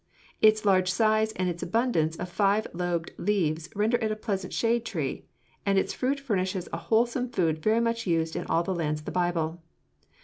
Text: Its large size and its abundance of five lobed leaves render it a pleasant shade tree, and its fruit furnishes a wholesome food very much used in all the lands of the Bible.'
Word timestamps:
Its 0.41 0.65
large 0.65 0.91
size 0.91 1.31
and 1.33 1.47
its 1.47 1.61
abundance 1.61 2.15
of 2.15 2.27
five 2.27 2.65
lobed 2.73 3.11
leaves 3.19 3.69
render 3.75 3.97
it 3.97 4.11
a 4.11 4.15
pleasant 4.15 4.51
shade 4.51 4.83
tree, 4.83 5.25
and 5.63 5.77
its 5.77 5.93
fruit 5.93 6.19
furnishes 6.19 6.67
a 6.73 6.77
wholesome 6.77 7.29
food 7.29 7.61
very 7.61 7.79
much 7.79 8.07
used 8.07 8.35
in 8.35 8.47
all 8.47 8.63
the 8.63 8.73
lands 8.73 9.01
of 9.01 9.05
the 9.05 9.11
Bible.' 9.11 9.61